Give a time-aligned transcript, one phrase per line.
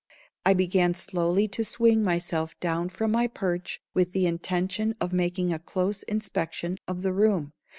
[0.47, 5.53] I began slowly to swing myself down from my perch with the intention of making
[5.53, 7.53] a close inspection of the room.